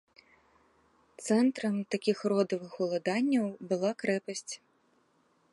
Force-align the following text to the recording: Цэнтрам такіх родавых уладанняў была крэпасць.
Цэнтрам 1.25 1.77
такіх 1.97 2.17
родавых 2.35 2.73
уладанняў 2.87 3.47
была 3.73 3.91
крэпасць. 4.01 4.53